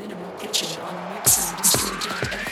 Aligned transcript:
Minimal 0.00 0.30
Kitchen 0.38 0.80
on 0.80 1.14
mix 1.14 1.50
and 1.50 1.58
mixandindustry.fm. 1.58 2.49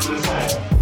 This 0.00 0.08
is. 0.08 0.79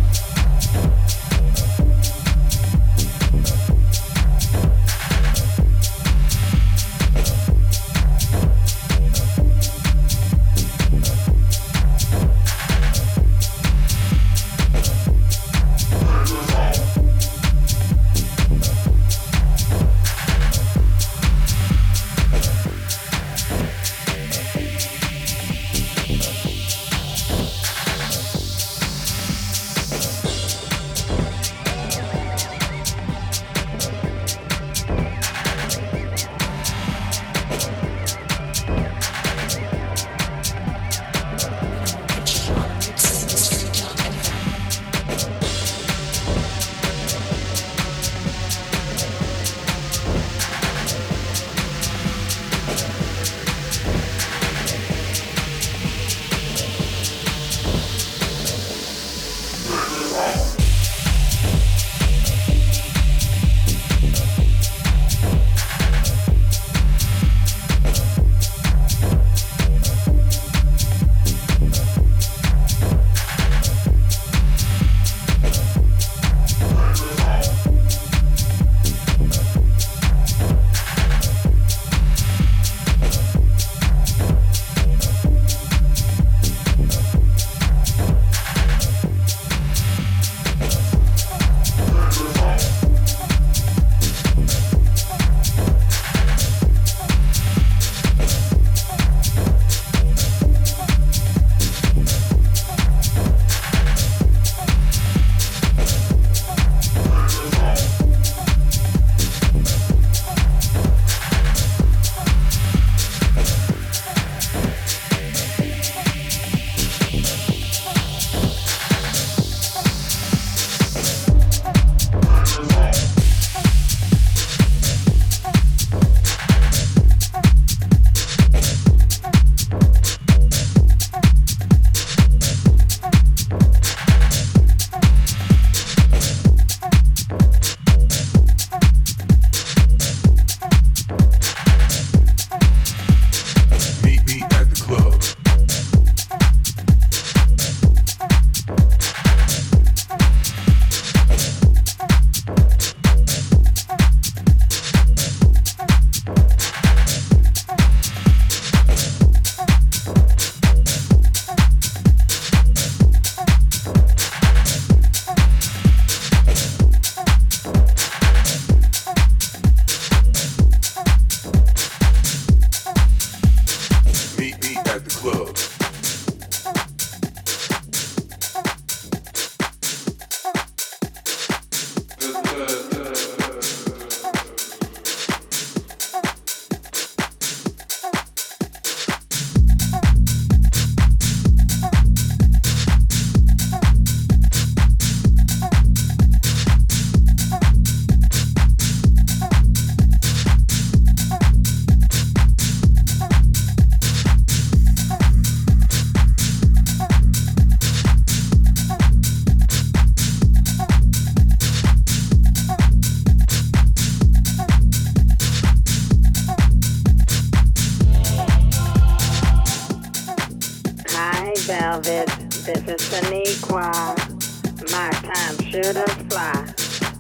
Sure 225.93 226.05
does 226.05 226.15
fly. 226.29 226.75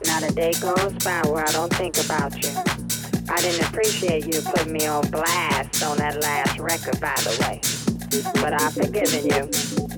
Not 0.06 0.30
a 0.30 0.34
day 0.34 0.52
goes 0.60 0.92
by 1.04 1.22
where 1.28 1.46
I 1.46 1.52
don't 1.52 1.72
think 1.74 1.98
about 2.04 2.32
you. 2.42 2.50
I 3.28 3.40
didn't 3.40 3.66
appreciate 3.68 4.26
you 4.26 4.40
putting 4.42 4.72
me 4.72 4.86
on 4.86 5.08
blast 5.10 5.82
on 5.82 5.98
that 5.98 6.20
last 6.22 6.58
record, 6.58 7.00
by 7.00 7.14
the 7.16 7.36
way. 7.42 7.60
But 8.34 8.60
I've 8.60 8.74
forgiven 8.74 9.26
you. 9.26 9.48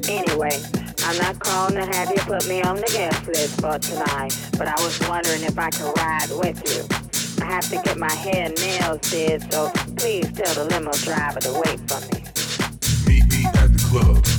Anyway, 0.09 0.61
I'm 1.05 1.16
not 1.18 1.39
calling 1.41 1.75
to 1.77 1.87
have 1.87 2.11
you 2.11 2.18
put 2.23 2.47
me 2.49 2.62
on 2.62 2.77
the 2.77 2.91
guest 2.93 3.27
list 3.27 3.61
for 3.61 3.79
tonight, 3.79 4.37
but 4.59 4.68
I 4.68 4.83
was 4.83 4.99
wondering 5.09 5.43
if 5.43 5.59
I 5.59 5.71
could 5.71 5.97
ride 5.97 6.31
with 6.31 6.59
you. 6.71 7.45
I 7.45 7.51
have 7.51 7.68
to 7.71 7.81
get 7.83 7.97
my 7.99 8.12
hair 8.12 8.47
and 8.47 8.61
nails 8.61 9.01
did, 9.11 9.53
so 9.53 9.71
please 9.97 10.31
tell 10.33 10.55
the 10.55 10.64
limo 10.71 10.93
driver 10.93 11.41
to 11.41 11.53
wait 11.64 11.81
for 11.89 12.01
me. 12.12 12.25
Meet 13.07 13.31
me 13.31 13.47
at 13.47 13.73
the 13.73 13.87
club. 13.89 14.30